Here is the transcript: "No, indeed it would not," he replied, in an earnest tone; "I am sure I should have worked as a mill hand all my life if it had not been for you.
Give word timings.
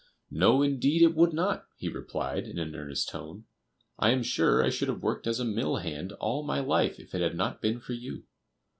"No, 0.31 0.63
indeed 0.63 1.03
it 1.03 1.13
would 1.13 1.31
not," 1.31 1.67
he 1.77 1.87
replied, 1.87 2.47
in 2.47 2.57
an 2.57 2.73
earnest 2.75 3.07
tone; 3.09 3.45
"I 3.99 4.09
am 4.09 4.23
sure 4.23 4.63
I 4.63 4.71
should 4.71 4.87
have 4.87 5.03
worked 5.03 5.27
as 5.27 5.39
a 5.39 5.45
mill 5.45 5.75
hand 5.75 6.11
all 6.13 6.41
my 6.41 6.59
life 6.59 6.99
if 6.99 7.13
it 7.13 7.21
had 7.21 7.35
not 7.35 7.61
been 7.61 7.79
for 7.79 7.93
you. 7.93 8.23